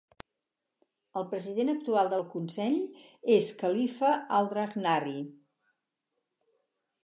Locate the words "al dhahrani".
4.41-5.17